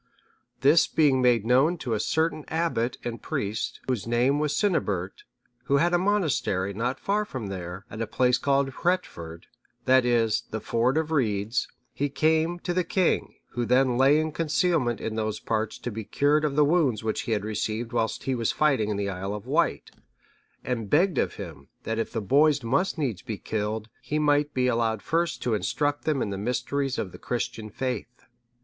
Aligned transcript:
This 0.61 0.87
being 0.87 1.21
made 1.21 1.45
known 1.45 1.77
to 1.77 1.93
a 1.93 1.99
certain 1.99 2.43
abbot 2.47 2.97
and 3.03 3.21
priest, 3.21 3.81
whose 3.87 4.07
name 4.07 4.39
was 4.39 4.55
Cynibert, 4.55 5.25
who 5.65 5.77
had 5.77 5.93
a 5.93 5.99
monastery 5.99 6.73
not 6.73 6.99
far 6.99 7.23
from 7.23 7.49
there, 7.49 7.85
at 7.87 8.01
a 8.01 8.07
place 8.07 8.39
called 8.39 8.69
Hreutford,(640) 8.71 9.43
that 9.85 10.03
is, 10.03 10.41
the 10.49 10.59
Ford 10.59 10.97
of 10.97 11.11
Reeds, 11.11 11.67
he 11.93 12.09
came 12.09 12.57
to 12.61 12.73
the 12.73 12.83
king, 12.83 13.35
who 13.51 13.63
then 13.63 13.95
lay 13.95 14.19
in 14.19 14.31
concealment 14.31 14.99
in 14.99 15.13
those 15.13 15.39
parts 15.39 15.77
to 15.77 15.91
be 15.91 16.03
cured 16.03 16.45
of 16.45 16.55
the 16.55 16.65
wounds 16.65 17.03
which 17.03 17.21
he 17.29 17.33
had 17.33 17.45
received 17.45 17.93
whilst 17.93 18.23
he 18.23 18.33
was 18.33 18.51
fighting 18.51 18.89
in 18.89 18.97
the 18.97 19.07
Isle 19.07 19.35
of 19.35 19.45
Wight, 19.45 19.91
and 20.63 20.89
begged 20.89 21.19
of 21.19 21.35
him, 21.35 21.67
that 21.83 21.99
if 21.99 22.11
the 22.11 22.21
boys 22.21 22.63
must 22.63 22.97
needs 22.97 23.21
be 23.21 23.37
killed, 23.37 23.87
he 24.01 24.17
might 24.17 24.51
be 24.55 24.65
allowed 24.65 25.03
first 25.03 25.43
to 25.43 25.53
instruct 25.53 26.05
them 26.05 26.23
in 26.23 26.31
the 26.31 26.39
mysteries 26.39 26.97
of 26.97 27.11
the 27.11 27.19
Christian 27.19 27.69
faith. 27.69 28.25